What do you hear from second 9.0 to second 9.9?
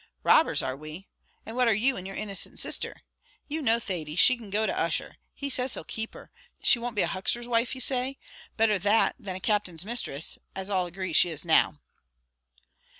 than a captain's